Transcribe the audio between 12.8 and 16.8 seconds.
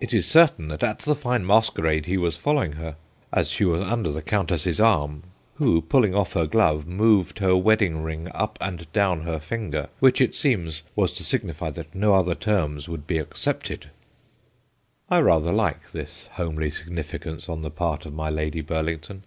would be accepted/ I rather like this homely